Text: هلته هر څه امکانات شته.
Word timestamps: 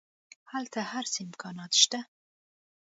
هلته 0.51 0.79
هر 0.91 1.05
څه 1.13 1.17
امکانات 1.27 1.71
شته. 1.81 1.99